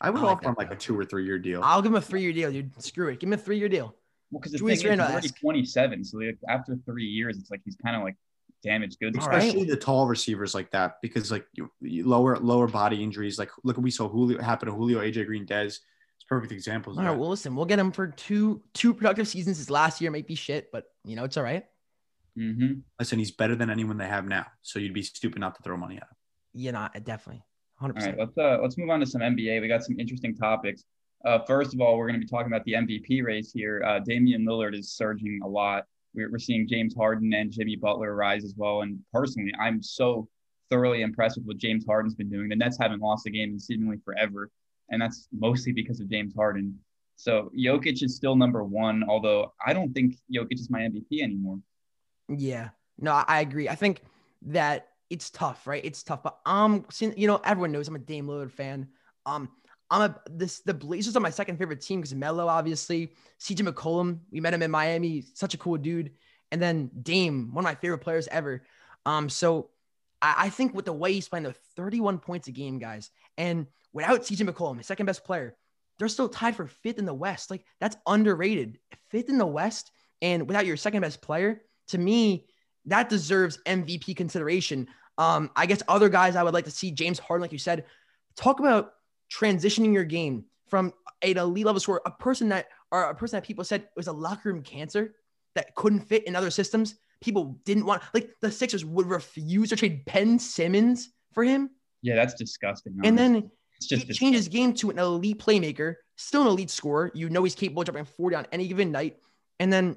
[0.00, 1.60] I would I like offer him that like a two or three year deal.
[1.62, 2.82] I'll give him a three-year deal, dude.
[2.82, 3.20] Screw it.
[3.20, 3.94] Give him a three-year deal.
[4.30, 7.50] Well, because the Julius thing is, he's already 27, so like, after three years, it's
[7.50, 8.14] like he's kind of like
[8.62, 9.18] damaged goods.
[9.18, 9.38] All right.
[9.38, 13.50] especially the tall receivers like that because like you, you lower lower body injuries like
[13.62, 15.78] look we saw Julio happen to Julio AJ Green Dez
[16.28, 17.08] perfect examples All right.
[17.08, 17.20] of right.
[17.20, 19.58] Well, listen, we'll get him for two two productive seasons.
[19.58, 21.64] His last year might be shit, but you know it's all right.
[22.38, 22.72] Mm-hmm.
[22.98, 25.76] listen he's better than anyone they have now so you'd be stupid not to throw
[25.76, 26.16] money at him
[26.54, 27.42] You know, definitely,
[27.80, 28.18] hundred All right, percent.
[28.18, 29.60] let's uh let's move on to some NBA.
[29.60, 30.84] We got some interesting topics.
[31.24, 33.82] Uh, first of all, we're going to be talking about the MVP race here.
[33.84, 35.84] Uh, Damian Lillard is surging a lot.
[36.14, 38.82] We're, we're seeing James Harden and Jimmy Butler rise as well.
[38.82, 40.28] And personally, I'm so
[40.70, 42.48] thoroughly impressed with what James Harden's been doing.
[42.48, 44.48] The Nets haven't lost a game in seemingly forever,
[44.90, 46.78] and that's mostly because of James Harden.
[47.16, 51.58] So Jokic is still number one, although I don't think Jokic is my MVP anymore.
[52.28, 53.68] Yeah, no, I, agree.
[53.68, 54.02] I think
[54.42, 55.84] that it's tough, right?
[55.84, 58.88] It's tough, but um, you know everyone knows I'm a Dame Lillard fan.
[59.24, 59.48] Um,
[59.90, 64.20] I'm a this the Blazers are my second favorite team because Melo, obviously, CJ McCollum.
[64.30, 66.12] We met him in Miami, such a cool dude,
[66.52, 68.62] and then Dame, one of my favorite players ever.
[69.06, 69.70] Um, so
[70.20, 73.66] I, I think with the way he's playing, the 31 points a game, guys, and
[73.92, 75.56] without CJ McCollum, his second best player,
[75.98, 77.50] they're still tied for fifth in the West.
[77.50, 78.78] Like that's underrated.
[79.08, 82.46] Fifth in the West, and without your second best player, to me,
[82.86, 84.88] that deserves MVP consideration.
[85.18, 87.84] Um, I guess other guys I would like to see James Harden, like you said,
[88.36, 88.92] talk about
[89.32, 93.44] transitioning your game from an elite level scorer, a person that or a person that
[93.44, 95.14] people said was a locker room cancer
[95.54, 96.94] that couldn't fit in other systems.
[97.20, 101.70] People didn't want like the Sixers would refuse to trade Ben Simmons for him.
[102.02, 102.96] Yeah, that's disgusting.
[103.02, 106.70] And then it's he just changed his game to an elite playmaker, still an elite
[106.70, 107.10] scorer.
[107.14, 109.16] You know he's capable of dropping 40 on any given night.
[109.58, 109.96] And then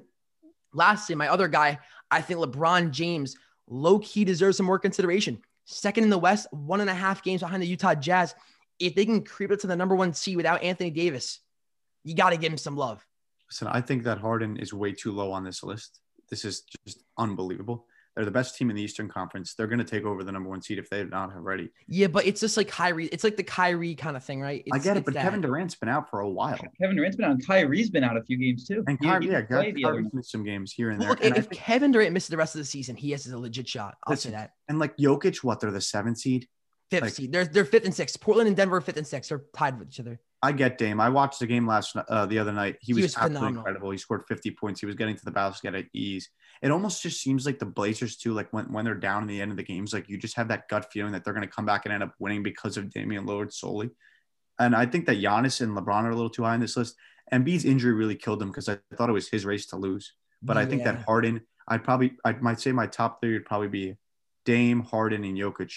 [0.72, 1.78] lastly, my other guy,
[2.10, 3.36] I think LeBron James
[3.68, 5.40] low key deserves some more consideration.
[5.64, 8.34] Second in the West, one and a half games behind the Utah Jazz.
[8.78, 11.40] If they can creep up to the number one seed without Anthony Davis,
[12.04, 13.06] you got to give him some love.
[13.48, 16.00] listen I think that Harden is way too low on this list
[16.32, 19.84] this is just unbelievable they're the best team in the Eastern Conference they're going to
[19.84, 22.56] take over the number one seed if they not have already Yeah, but it's just
[22.56, 23.06] like Kyrie.
[23.06, 24.64] It's like the Kyrie kind of thing, right?
[24.72, 25.22] I get it but that.
[25.22, 27.32] Kevin Durant's been out for a while Kevin Durant's been out.
[27.32, 28.84] and Kyrie's been out a few games too.
[28.86, 30.14] and He- Kyrie he yeah played the Kyrie's night.
[30.14, 32.36] missed some games here and Well, there look, and, if think- Kevin Durant misses the
[32.36, 33.96] rest of the season, he has a legit shot.
[34.06, 34.52] I'll say that.
[34.68, 36.48] and like Jokic what they're the seventh seed
[36.92, 37.32] fifth Like- seed.
[37.32, 38.20] They're they're fifth and sixth.
[38.20, 39.28] Portland and Denver are fifth and sixth.
[39.30, 40.20] They're tied with each other.
[40.44, 41.00] I get Dame.
[41.00, 42.76] I watched the game last uh, the other night.
[42.80, 43.60] He He was, was absolutely phenomenal.
[43.60, 43.90] incredible.
[43.92, 44.80] He scored 50 points.
[44.80, 46.28] He was getting to the basket at ease.
[46.62, 48.32] It almost just seems like the Blazers too.
[48.32, 50.48] Like when, when they're down in the end of the games, like you just have
[50.48, 52.90] that gut feeling that they're going to come back and end up winning because of
[52.90, 53.90] Damian Lillard solely.
[54.58, 56.96] And I think that Giannis and LeBron are a little too high on this list.
[57.32, 60.12] Embiid's injury really killed him because I thought it was his race to lose.
[60.42, 63.68] But I think that Harden, I'd probably, I might say my top three would probably
[63.68, 63.96] be
[64.44, 65.72] Dame, Harden, and Jokic.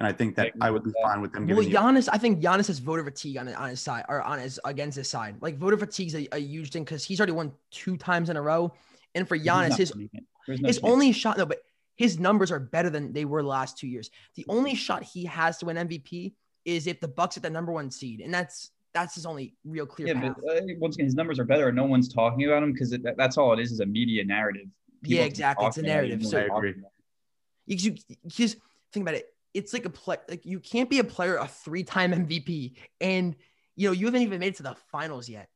[0.00, 1.76] And I think that agree I would be with fine with them Well, giving you.
[1.78, 4.96] Giannis, I think Giannis has voter fatigue on on his side or on his against
[4.96, 5.36] his side.
[5.42, 8.36] Like voter fatigue is a, a huge thing because he's already won two times in
[8.38, 8.72] a row.
[9.14, 10.24] And for He's Giannis, his winning it.
[10.46, 10.90] There's no his chance.
[10.90, 11.58] only shot, no, but
[11.96, 14.10] his numbers are better than they were the last two years.
[14.36, 16.32] The only shot he has to win MVP
[16.64, 19.84] is if the Bucks at the number one seed, and that's that's his only real
[19.84, 20.36] clear Yeah, path.
[20.42, 21.68] but uh, once again, his numbers are better.
[21.68, 24.66] and No one's talking about him because that's all it is is a media narrative.
[25.02, 25.66] People Yeah, exactly.
[25.66, 26.26] It's a talking about it, narrative.
[26.26, 28.56] So- just
[28.92, 29.26] think about it.
[29.54, 30.16] It's like a play.
[30.28, 33.34] Like you can't be a player, a three-time MVP, and
[33.76, 35.48] you know you haven't even made it to the finals yet.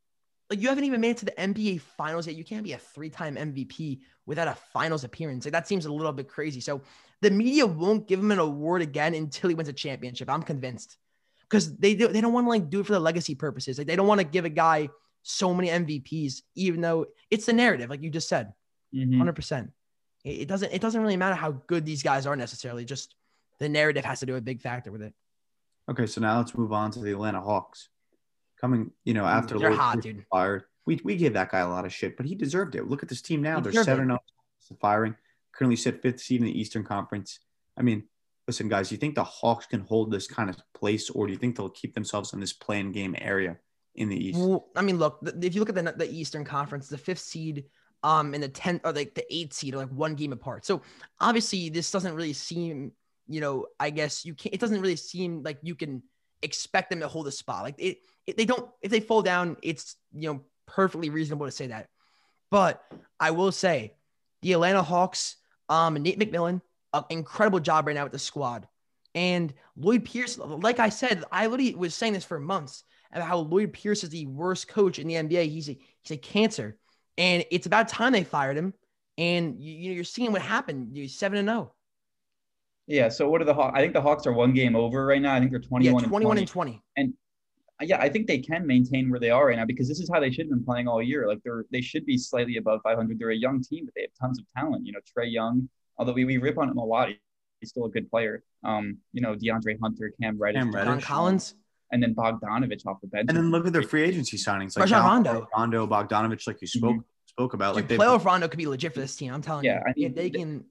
[0.51, 2.37] Like you haven't even made it to the NBA finals yet.
[2.37, 5.45] You can't be a three-time MVP without a finals appearance.
[5.45, 6.61] Like that seems a little bit crazy.
[6.61, 6.83] So
[7.23, 10.29] the media won't give him an award again until he wins a championship.
[10.29, 10.99] I'm convinced
[11.49, 13.79] because they do, they don't want to like do it for the legacy purposes.
[13.79, 14.89] Like they don't want to give a guy
[15.23, 18.53] so many MVPs, even though it's the narrative, like you just said.
[18.95, 19.19] Mhm.
[19.19, 19.73] hundred percent.
[20.25, 20.73] It doesn't.
[20.73, 22.85] It doesn't really matter how good these guys are necessarily.
[22.85, 23.15] Just
[23.65, 25.15] the narrative has to do a big factor with it.
[25.91, 27.89] Okay, so now let's move on to the Atlanta Hawks.
[28.61, 30.25] Coming, you know, after They're Lloyd hot, dude.
[30.31, 32.89] fired, we, we gave that guy a lot of shit, but he deserved it.
[32.89, 34.21] Look at this team now; He they're seven zero
[34.81, 35.17] firing.
[35.55, 37.41] Currently sit fifth seed in the Eastern Conference.
[37.77, 38.05] I mean,
[38.47, 41.39] listen, guys, you think the Hawks can hold this kind of place, or do you
[41.39, 43.59] think they'll keep themselves in this playing game area
[43.95, 44.39] in the East?
[44.39, 47.65] Well, I mean, look, if you look at the the Eastern Conference, the fifth seed,
[48.03, 50.65] um, and the tenth or like the eighth seed are like one game apart.
[50.65, 50.83] So
[51.21, 52.93] obviously, this doesn't really seem,
[53.29, 54.55] you know, I guess you can't.
[54.55, 56.03] It doesn't really seem like you can
[56.43, 57.63] expect them to hold a spot.
[57.63, 58.69] Like it, it they don't.
[58.83, 61.89] If they fall down, it's you know perfectly reasonable to say that.
[62.51, 62.83] But
[63.19, 63.95] I will say,
[64.43, 65.37] the Atlanta Hawks,
[65.69, 66.61] um, Nate McMillan,
[66.93, 68.69] an incredible job right now with the squad.
[69.15, 73.39] And Lloyd Pierce, like I said, I literally was saying this for months about how
[73.39, 75.49] Lloyd Pierce is the worst coach in the NBA.
[75.49, 76.77] He's a he's a cancer,
[77.17, 78.75] and it's about time they fired him.
[79.17, 80.97] And you, you know you're seeing what happened.
[80.97, 81.53] You seven and oh.
[81.53, 81.75] zero.
[82.87, 83.09] Yeah.
[83.09, 83.73] So what are the Hawks?
[83.77, 85.35] I think the Hawks are one game over right now.
[85.35, 86.83] I think they're 21 Yeah, twenty one and 20.
[86.97, 87.15] and
[87.79, 87.89] twenty.
[87.91, 90.21] yeah, I think they can maintain where they are right now because this is how
[90.21, 91.27] they should have been playing all year.
[91.27, 93.19] Like they're they should be slightly above 500.
[93.19, 94.87] They're a young team, but they have tons of talent.
[94.87, 95.69] You know, Trae Young,
[95.99, 97.09] although we, we rip on him a lot,
[97.61, 98.43] he's still a good player.
[98.65, 101.55] Um, you know, DeAndre Hunter, Cam Reddish, Cam John Collins.
[101.91, 103.27] and then Bogdanovich off the bench.
[103.29, 105.49] And then look at their free agency signings, like Rajon Rondo.
[105.57, 107.75] Rondo, Bogdanovich, like you spoke spoke about.
[107.75, 109.33] Like Dude, they playoff Rondo could be legit for this team.
[109.35, 109.81] I'm telling Yeah, you.
[109.87, 110.65] I mean, if they they- can.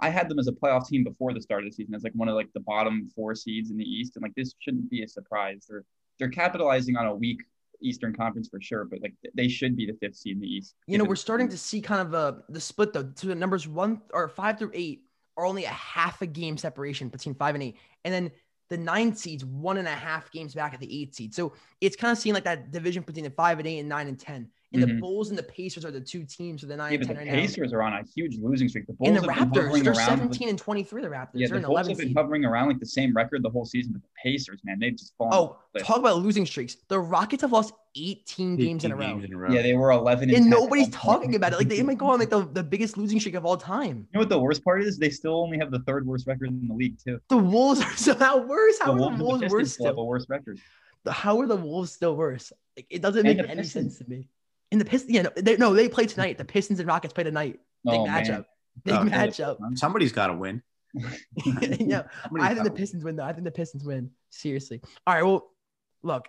[0.00, 2.14] I had them as a playoff team before the start of the season as like
[2.14, 5.02] one of like the bottom four seeds in the East, and like this shouldn't be
[5.02, 5.66] a surprise.
[5.68, 5.84] They're
[6.18, 7.40] they're capitalizing on a weak
[7.82, 10.74] Eastern Conference for sure, but like they should be the fifth seed in the East.
[10.86, 13.04] You know, we're starting to see kind of a the split though.
[13.04, 15.02] To the numbers one or five through eight
[15.36, 18.30] are only a half a game separation between five and eight, and then
[18.70, 21.34] the nine seeds one and a half games back at the eight seed.
[21.34, 24.08] So it's kind of seeing like that division between the five and eight and nine
[24.08, 24.48] and ten.
[24.72, 25.00] And the Mhm.
[25.00, 27.24] Bulls and the Pacers are the two teams for the nine Yeah, and but ten
[27.26, 27.40] the right now.
[27.44, 28.86] Pacers are on a huge losing streak.
[28.86, 31.02] The Bulls And the have been Raptors, hovering they're around 17 and 23.
[31.02, 32.16] The Raptors, Yeah, they're the in Bulls 11 have been seed.
[32.16, 35.16] hovering around like the same record the whole season, but the Pacers, man, they've just
[35.16, 35.34] fallen.
[35.34, 36.76] Oh, off talk about losing streaks.
[36.86, 39.06] The Rockets have lost 18 games in a row.
[39.08, 39.50] games in a row.
[39.50, 41.56] yeah, they were 11 and, And 10 nobody's talking about it.
[41.56, 43.96] Like they might go on like the, the biggest losing streak of all time.
[43.96, 44.98] You know what the worst part is?
[44.98, 47.18] They still only have the third worst record in the league too.
[47.28, 48.78] The Wolves are somehow worse.
[48.78, 50.60] How the are the Wolves the worse still have a worse record.
[51.08, 52.52] How are the Wolves still worse?
[52.76, 54.28] Like, it doesn't And make any sense to me.
[54.72, 56.38] And the Pistons, yeah, no, they, no, they play tonight.
[56.38, 57.60] The Pistons and Rockets play tonight.
[57.84, 58.28] Big Oh, matchup.
[58.28, 58.44] man.
[58.84, 59.56] Big Oh, matchup.
[59.78, 60.62] Somebody's got to win.
[60.94, 61.02] yeah,
[61.44, 62.72] Somebody's I think the gotta win.
[62.76, 63.24] Pistons win though.
[63.24, 64.10] I think the Pistons win.
[64.30, 64.80] Seriously.
[65.06, 65.22] All right.
[65.22, 65.50] Well,
[66.02, 66.28] look,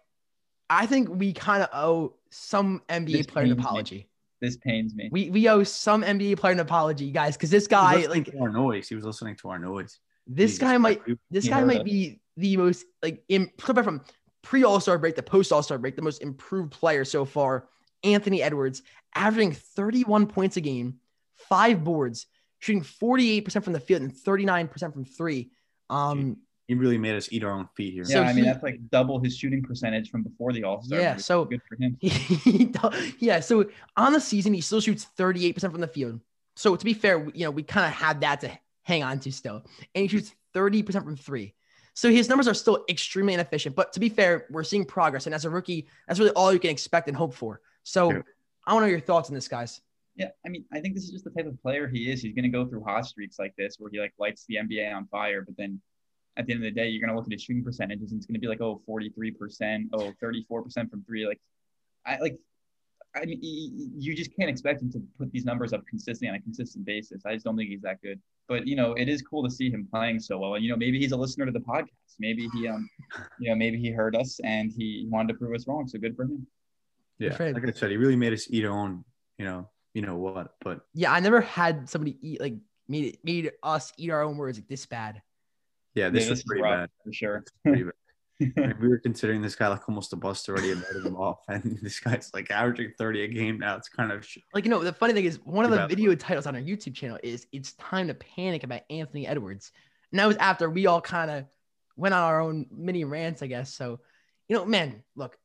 [0.69, 3.63] I think we kind of owe some NBA This player an pains me.
[3.63, 4.07] apology.
[4.39, 5.09] This pains me.
[5.11, 8.49] We we owe some NBA player an apology, guys, because this guy, like to our
[8.49, 8.87] noise.
[8.89, 9.99] He was listening to our noise.
[10.25, 11.83] this Jesus guy might this You guy might us.
[11.83, 14.01] be the most like in from
[14.41, 17.67] pre All Star break to post All Star break, the most improved player so far.
[18.03, 18.81] Anthony Edwards,
[19.15, 20.95] averaging 31 points a game,
[21.35, 22.25] five boards,
[22.59, 25.51] shooting 48% from the field and 39% from three.
[25.89, 26.37] Um,
[26.67, 28.03] He really made us eat our own feet here.
[28.07, 30.81] yeah, So I mean he- that's like double his shooting percentage from before the All
[30.81, 30.99] Star.
[30.99, 31.97] Yeah, so- good for him.
[32.01, 33.65] he do- yeah, so
[33.97, 36.19] on the season, he still shoots 38% from the field.
[36.55, 38.51] So to be fair, we- you know, we kind of had that to
[38.83, 39.63] hang on to still.
[39.95, 41.53] And he shoots 30% from three.
[41.93, 43.75] So his numbers are still extremely inefficient.
[43.75, 45.25] But to be fair, we're seeing progress.
[45.25, 47.59] And as a rookie, that's really all you can expect and hope for.
[47.83, 48.21] So Yeah.
[48.67, 49.81] I want to know your thoughts on this, guys.
[50.15, 52.21] Yeah, I mean, I think this is just the type of player he is.
[52.21, 54.93] He's going to go through hot streaks like this, where he like lights the NBA
[54.93, 55.81] on fire, but then
[56.37, 58.19] at the end of the day, you're going to look at his shooting percentages and
[58.19, 61.25] it's going to be like, oh, 43%, oh, 34% from three.
[61.25, 61.39] Like,
[62.05, 62.37] I like,
[63.15, 66.41] I mean, you just can't expect him to put these numbers up consistently on a
[66.41, 67.23] consistent basis.
[67.25, 68.21] I just don't think he's that good.
[68.47, 70.55] But you know, it is cool to see him playing so well.
[70.55, 72.15] And you know, maybe he's a listener to the podcast.
[72.19, 72.89] Maybe he, um,
[73.39, 75.87] you know, maybe he heard us and he wanted to prove us wrong.
[75.87, 76.47] So good for him.
[77.21, 79.03] Yeah, like I said, he really made us eat our own.
[79.37, 80.55] You know, you know what?
[80.63, 82.55] But yeah, I never had somebody eat like
[82.87, 85.21] made it made us eat our own words like this bad.
[85.93, 87.43] Yeah, this is was pretty bad for sure.
[87.63, 87.93] Pretty bad.
[88.81, 91.77] we were considering this guy like almost a bust already and letting him off, and
[91.81, 93.75] this guy's like averaging 30 a game now.
[93.75, 96.47] It's kind of like you know the funny thing is one of the video titles
[96.47, 99.71] on our YouTube channel is "It's time to panic about Anthony Edwards,"
[100.11, 101.45] and that was after we all kind of
[101.95, 103.73] went on our own mini rants, I guess.
[103.73, 103.99] So,
[104.47, 105.37] you know, man, look,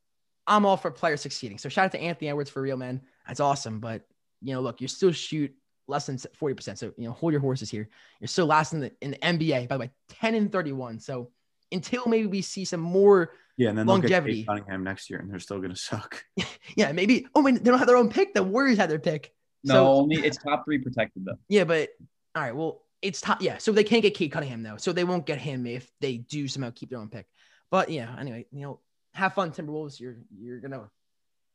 [0.47, 1.59] I'm all for players succeeding.
[1.59, 3.03] So shout out to Anthony Edwards for real, man.
[3.27, 3.81] That's awesome.
[3.81, 4.03] But
[4.43, 5.55] you know, look, you still shoot
[5.89, 6.79] less than 40%.
[6.79, 7.89] So, you know, hold your horses here.
[8.21, 11.01] You're still last in the, in the NBA, by the way, 10 and 31.
[11.01, 11.31] So
[11.73, 14.45] until maybe we see some more yeah, and then longevity.
[14.45, 16.23] Cunningham next year, and they're still going to suck.
[16.77, 17.27] yeah, maybe.
[17.35, 18.35] Oh, wait, they don't have their own pick.
[18.35, 19.33] The Warriors had their pick.
[19.65, 21.39] No, so, only it's top three protected though.
[21.49, 21.89] Yeah, but
[22.35, 22.55] all right.
[22.55, 23.41] Well, it's top.
[23.41, 26.19] Yeah, so they can't get Cade Cunningham though, so they won't get him if they
[26.19, 27.27] do somehow keep their own pick.
[27.71, 28.81] But yeah, anyway, you know,
[29.17, 29.99] have fun, Timberwolves.
[29.99, 30.89] You're you're gonna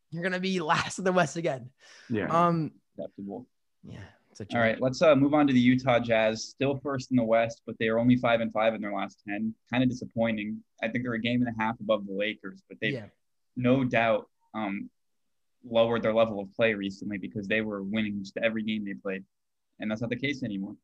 [0.10, 1.70] you're gonna be last in the West again.
[2.10, 2.28] Yeah.
[2.28, 2.72] Um.
[2.98, 3.48] Acceptable.
[3.84, 4.00] Yeah.
[4.54, 6.46] All right, let's uh, move on to the Utah Jazz.
[6.46, 9.22] Still first in the West, but they are only five and five in their last
[9.28, 9.54] ten.
[9.70, 10.64] Kind of disappointing.
[10.82, 13.06] I think they're a game and a half above the Lakers, but they've yeah.
[13.56, 14.90] no doubt um,
[15.64, 19.24] lowered their level of play recently because they were winning just every game they played,
[19.80, 20.76] and that's not the case anymore.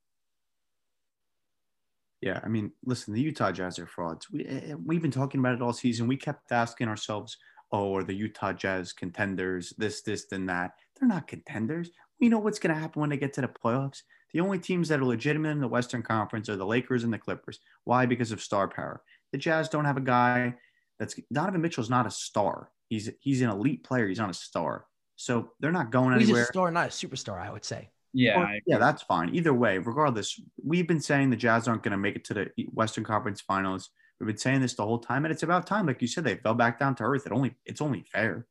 [2.21, 4.30] Yeah, I mean, listen, the Utah Jazz are frauds.
[4.32, 6.08] We eh, eh, we've been talking about it all season.
[6.08, 7.38] We kept asking ourselves,
[7.71, 9.73] "Oh, are the Utah Jazz contenders?
[9.77, 13.17] This, this, and that." They're not contenders we know what's going to happen when they
[13.17, 14.01] get to the playoffs.
[14.34, 17.17] The only teams that are legitimate in the Western Conference are the Lakers and the
[17.17, 17.60] Clippers.
[17.86, 18.06] Why?
[18.06, 19.01] Because of star power.
[19.32, 20.56] The Jazz don't have a guy
[20.99, 22.71] that's Donovan Mitchell's not a star.
[22.89, 24.08] He's he's an elite player.
[24.08, 24.86] He's not a star.
[25.15, 26.41] So they're not going he's anywhere.
[26.41, 27.89] He's a star, not a superstar, I would say.
[28.17, 29.36] Yeah, well, yeah, that's fine.
[29.36, 32.49] Either way, regardless, we've been saying the Jazz aren't going to make it to the
[32.73, 33.91] Western Conference Finals.
[34.19, 35.86] We've been saying this the whole time, and it's about time.
[35.86, 37.27] Like you said, they fell back down to earth.
[37.27, 38.47] It only it's only fair.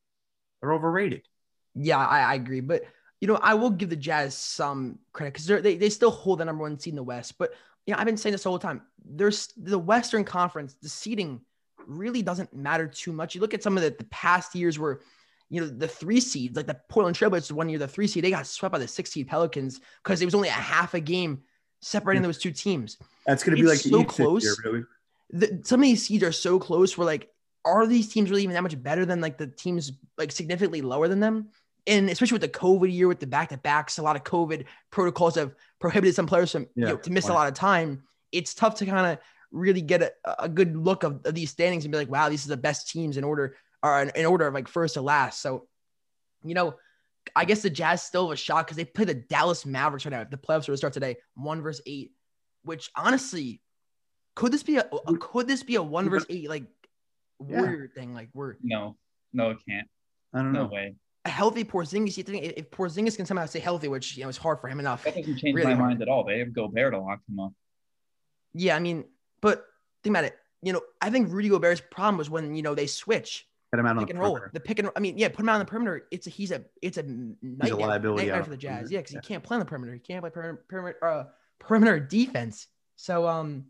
[0.61, 1.27] They're overrated.
[1.75, 2.85] Yeah, I, I agree, but
[3.21, 6.45] you know, I will give the Jazz some credit because they they still hold the
[6.45, 7.37] number one seed in the West.
[7.37, 7.53] But
[7.87, 8.83] you know, I've been saying this the whole time.
[9.05, 11.41] There's the Western Conference, the seeding
[11.89, 13.35] really doesn't matter too much.
[13.35, 15.01] You look at some of the, the past years where,
[15.49, 18.31] you know, the three seeds, like the Portland Trailblazers one year, the three seed, they
[18.31, 21.43] got swept by the six seed Pelicans because it was only a half a game
[21.81, 22.27] separating mm.
[22.27, 22.99] those two teams.
[23.27, 24.45] That's going to be like so close.
[24.45, 24.85] Year, really.
[25.31, 26.99] the, some of these seeds are so close.
[26.99, 27.31] We're like,
[27.65, 31.09] are these teams really even that much better than like the teams like significantly lower
[31.09, 31.51] than them?
[31.87, 34.65] and especially with the COVID year, with the back to backs, a lot of COVID
[34.91, 38.03] protocols have prohibited some players from yeah, you know, to miss a lot of time.
[38.33, 39.19] It's tough to kind of
[39.53, 42.45] really get a, a good look of, of, these standings and be like, wow, these
[42.45, 45.41] are the best teams in order or in, in order of like first to last.
[45.41, 45.67] So,
[46.45, 46.75] you know,
[47.35, 50.13] I guess the Jazz still have a shot because they play the Dallas Mavericks right
[50.13, 50.21] now.
[50.21, 52.13] If the playoffs were to start today, one versus eight,
[52.63, 53.61] which honestly,
[54.35, 56.65] could this be a, a could this be a one versus eight like
[57.47, 57.61] yeah.
[57.61, 58.15] warrior thing?
[58.15, 58.97] Like we're no,
[59.33, 59.89] no, it can't.
[60.33, 60.73] I don't no know.
[60.73, 60.95] way
[61.27, 62.17] a healthy Porzingis.
[62.17, 64.81] You think if Porzingis can somehow stay healthy, which you know is hard for him
[64.81, 65.05] enough.
[65.05, 65.91] That doesn't change really my hard.
[65.91, 66.25] mind at all.
[66.25, 67.53] They have Gobert to lock him up.
[68.55, 69.05] Yeah, I mean,
[69.43, 69.67] but
[70.03, 70.37] think about it.
[70.63, 73.47] You know, I think Rudy Gobert's problem was when you know they switch.
[73.77, 74.41] Get him out pick on and roll.
[74.53, 76.07] The pick and I mean, yeah, put him out on the perimeter.
[76.11, 78.91] It's a he's a it's a nightmare, a liability nightmare for the Jazz.
[78.91, 79.21] Yeah, because yeah.
[79.23, 79.93] he can't play on the perimeter.
[79.93, 81.25] He can't play perimeter perimeter, uh,
[81.59, 82.69] perimeter defense.
[82.97, 83.67] So um,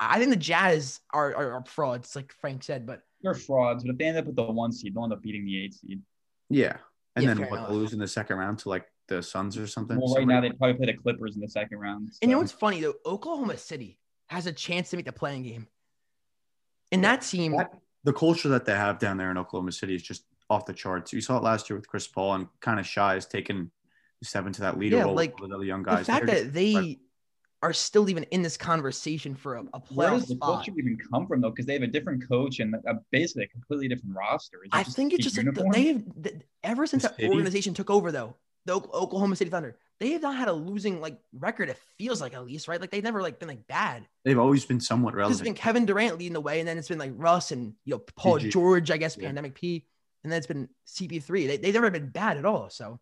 [0.00, 2.86] I think the Jazz are, are, are frauds, like Frank said.
[2.86, 3.84] But they're frauds.
[3.84, 5.74] But if they end up with the one seed, they'll end up beating the eight
[5.74, 6.00] seed.
[6.50, 6.76] Yeah,
[7.14, 9.98] and yeah, then what, lose in the second round to like the Suns or something?
[10.00, 12.08] Well, right now they probably play the Clippers in the second round.
[12.10, 12.18] So.
[12.22, 12.94] And you know what's funny though?
[13.04, 15.66] Oklahoma City has a chance to make the playing game.
[16.92, 17.72] And that team, that,
[18.06, 21.12] the culture that they have down there in Oklahoma City is just off the charts.
[21.12, 23.72] You saw it last year with Chris Paul and kind of Shai has taken
[24.22, 26.06] seven to that leader yeah, role like, with other young guys.
[26.06, 27.00] The fact that they
[27.62, 30.96] are still even in this conversation for a, a playoff Where does the culture even
[31.12, 31.50] come from though?
[31.50, 34.58] Because they have a different coach and a, basically a completely different roster.
[34.70, 36.04] I think it's just like they have
[36.62, 40.36] ever since the that organization took over though, the Oklahoma City Thunder, they have not
[40.36, 41.68] had a losing like record.
[41.70, 44.06] It feels like at least right, like they've never like been like bad.
[44.24, 45.40] They've always been somewhat relevant.
[45.40, 47.94] It's been Kevin Durant leading the way, and then it's been like Russ and you
[47.94, 48.50] know Paul PG.
[48.50, 49.26] George, I guess, yeah.
[49.26, 49.86] Pandemic P,
[50.22, 51.46] and then it's been CP3.
[51.46, 52.68] They, they've never been bad at all.
[52.70, 53.00] So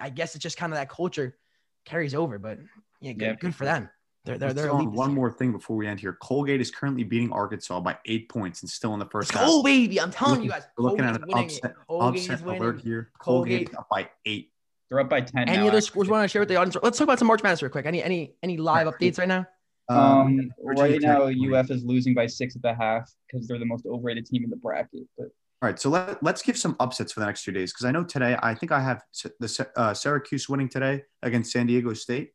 [0.00, 1.36] I guess it's just kind of that culture
[1.84, 2.58] carries over, but
[3.00, 3.34] yeah, good, yeah.
[3.34, 3.90] good for them.
[4.24, 6.12] They're, they're, they're one more thing before we end here.
[6.12, 9.42] Colgate is currently beating Arkansas by eight points and still in the 1st half.
[9.46, 9.98] Oh, baby.
[9.98, 10.64] I'm telling you guys.
[10.76, 13.10] Looking at an upset, upset alert here.
[13.18, 14.52] Colgate, Colgate up by eight.
[14.88, 15.48] They're up by 10.
[15.48, 16.76] Any now, other scores you want to share with the audience?
[16.82, 17.86] Let's talk about some March Madness real quick.
[17.86, 19.46] Any any any live updates right now?
[19.90, 21.54] Um, right now, winning.
[21.54, 24.50] UF is losing by six at the half because they're the most overrated team in
[24.50, 25.06] the bracket.
[25.16, 25.28] But
[25.62, 27.90] All right, so let, let's give some upsets for the next two days because I
[27.90, 29.02] know today I think I have
[29.40, 32.32] the uh, Syracuse winning today against San Diego State.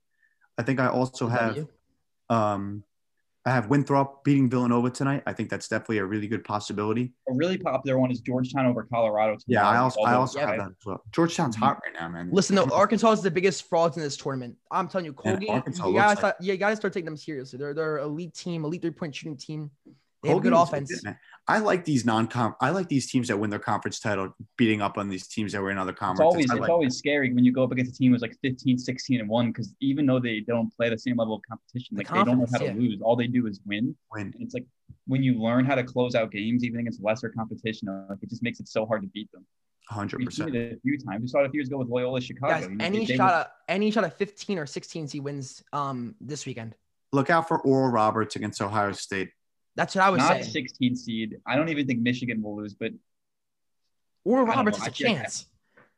[0.58, 1.68] I think I also have
[2.30, 2.84] um,
[3.46, 5.22] I have Winthrop beating Villanova tonight.
[5.28, 7.12] I think that's definitely a really good possibility.
[7.28, 9.34] a really popular one is Georgetown over Colorado.
[9.34, 9.44] Tonight.
[9.48, 10.48] Yeah, I tomorrow, also I also Yeah.
[10.48, 11.04] have that as well.
[11.12, 12.30] Georgetown's hot right now, man.
[12.32, 14.56] Listen, though, Arkansas is the biggest frauds in this tournament.
[14.72, 17.06] I'm telling you, Man, Colgate, Arkansas you looks gotta, like- start, you gotta start taking
[17.06, 17.60] them seriously.
[17.60, 19.72] They're they're an elite team, elite three point shooting team.
[20.24, 20.90] They have good offense.
[21.04, 21.18] legit.
[21.48, 22.56] I like these non-com.
[22.62, 25.62] I like these teams that win their conference title, beating up on these teams that
[25.62, 26.24] were in other It's conferences.
[26.26, 28.38] always I it's like always scary when you go up against a team who's like
[28.42, 31.98] 15, 16, and one because even though they don't play the same level of competition,
[31.98, 33.02] The like they don't know how to confidence, lose.
[33.02, 33.94] All they do is win.
[34.14, 34.32] win.
[34.34, 34.66] And it's like
[35.08, 38.42] when you learn how to close out games, even against lesser competition, like it just
[38.42, 39.46] makes it so hard to beat them.
[39.90, 40.20] 100.
[40.20, 41.24] We've seen percent it a few times.
[41.24, 42.54] We saw it a few years ago with Loyola Chicago.
[42.54, 45.62] Guys, any they- they shot were- at any shot at 15 or 16 he wins
[45.74, 46.74] um this weekend.
[47.12, 49.32] Look out for Oral Roberts against Ohio State.
[49.76, 50.44] That's what I was not saying.
[50.44, 51.38] 16 seed.
[51.46, 52.92] I don't even think Michigan will lose, but
[54.24, 54.84] Or Roberts know.
[54.86, 55.46] has a I feel like chance.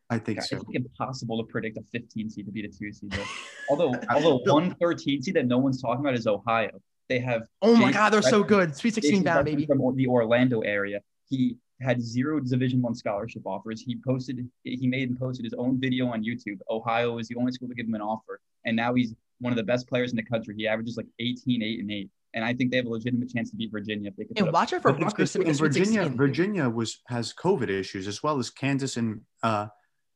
[0.09, 0.57] I think it's so.
[0.57, 3.13] like impossible to predict a 15 seed to beat a two seed.
[3.69, 6.79] although, although one 13 seed that no one's talking about is Ohio.
[7.09, 8.75] They have Oh my Jason god, they're so good.
[8.75, 9.65] Sweet 16 Jason bound, Beckman baby.
[9.67, 11.01] from the Orlando area.
[11.29, 13.81] He had zero Division One scholarship offers.
[13.81, 16.59] He posted, he made and posted his own video on YouTube.
[16.69, 19.57] Ohio is the only school to give him an offer, and now he's one of
[19.57, 20.55] the best players in the country.
[20.57, 22.09] He averages like 18, 8, and 8.
[22.35, 24.37] And I think they have a legitimate chance to beat Virginia if they could.
[24.37, 26.69] And watch out for But it's Rutgers to good- make a in Sweet Virginia, Virginia
[26.69, 29.67] was has COVID issues as well as Kansas and uh,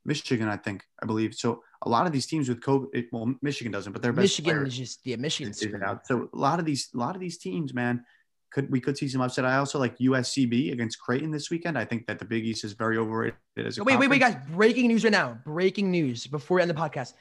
[0.05, 0.49] Michigan.
[0.49, 1.63] I think I believe so.
[1.83, 4.67] A lot of these teams with COVID, it, well, Michigan doesn't, but their best Michigan
[4.67, 5.81] is just yeah, Michigan is screwed.
[5.81, 6.05] out.
[6.05, 8.03] So a lot of these, a lot of these teams, man,
[8.51, 9.45] could we could see some upset.
[9.45, 11.77] I also like UCSB against Creighton this weekend.
[11.77, 14.35] I think that the Big East is very overrated as a Wait, wait, wait, guys!
[14.49, 15.39] Breaking news right now.
[15.45, 17.13] Breaking news before we end the podcast.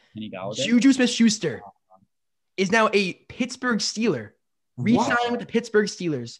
[0.57, 1.63] Juju Smith-Schuster
[2.57, 4.31] is now a Pittsburgh Steeler,
[4.79, 5.31] re-signed What?
[5.33, 6.39] with the Pittsburgh Steelers.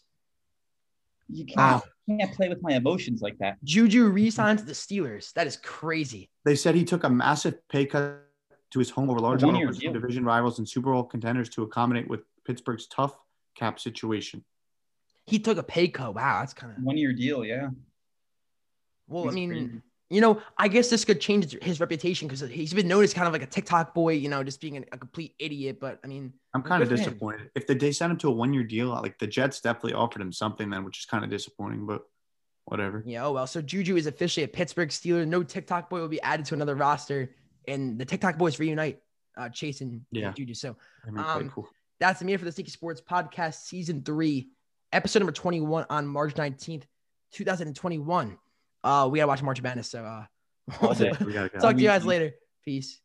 [1.27, 1.83] You can't, Wow.
[2.07, 3.63] you can't play with my emotions like that.
[3.63, 5.31] Juju re-signed to the Steelers.
[5.33, 6.29] That is crazy.
[6.45, 8.25] They said he took a massive pay cut
[8.71, 9.91] to his home over large One-year offers deal.
[9.93, 13.15] from division rivals and Super Bowl contenders to accommodate with Pittsburgh's tough
[13.55, 14.43] cap situation.
[15.27, 16.15] He took a pay cut.
[16.15, 17.69] Wow, that's kind of One year deal, yeah.
[19.07, 19.29] well.
[19.29, 19.71] I mean, crazy.
[20.09, 23.27] You know, I guess this could change his reputation because he's been known as kind
[23.27, 24.13] of like a TikTok boy.
[24.13, 25.79] You know, just being a, a complete idiot.
[25.79, 27.09] But I mean, I'm kind of Good for him.
[27.09, 27.51] disappointed.
[27.55, 30.21] If they, they sent him to a one year deal, like the Jets definitely offered
[30.21, 32.01] him something then, which is kind of disappointing, but
[32.65, 33.03] whatever.
[33.05, 33.25] yeah.
[33.25, 33.47] Oh well.
[33.47, 35.27] So Juju is officially a Pittsburgh Steeler.
[35.27, 37.35] No TikTok boy will be added to another roster,
[37.67, 38.99] and the TikTok boys reunite.
[39.37, 40.31] Uh, Chase and Yeah.
[40.33, 40.53] Juju.
[40.53, 40.75] So
[41.07, 41.69] I mean, Um, cool.
[41.99, 44.49] that's the media for the Sneaky Sports Podcast, Season 3,
[44.91, 46.83] Episode number 21 on March 19th,
[47.31, 48.37] 2021.
[48.83, 49.89] Uh, we got to watch March Madness.
[49.91, 50.25] So uh,
[50.81, 51.11] All day.
[51.25, 51.59] We gotta go.
[51.59, 52.31] talk to you guys later.
[52.63, 52.99] Peace.